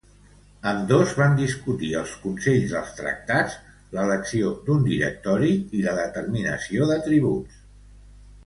Ambdós 0.69 1.11
van 1.17 1.35
discutir 1.41 1.89
els 1.99 2.13
consells 2.23 2.65
dels 2.71 2.89
tractats, 3.01 3.59
l'elecció 3.99 4.55
d'un 4.65 4.83
Directori 4.89 5.53
i 5.81 5.87
la 5.89 5.97
determinació 6.03 6.93
de 6.95 7.01
tributs. 7.11 7.65